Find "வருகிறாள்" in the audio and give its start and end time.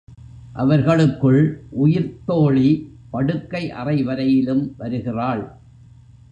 4.77-5.43